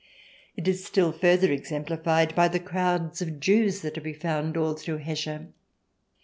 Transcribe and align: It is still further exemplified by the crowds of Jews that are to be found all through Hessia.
It 0.55 0.67
is 0.67 0.83
still 0.83 1.11
further 1.11 1.51
exemplified 1.51 2.33
by 2.33 2.47
the 2.47 2.59
crowds 2.59 3.21
of 3.21 3.39
Jews 3.39 3.81
that 3.81 3.91
are 3.93 4.01
to 4.01 4.01
be 4.01 4.13
found 4.13 4.57
all 4.57 4.73
through 4.73 4.97
Hessia. 4.97 5.49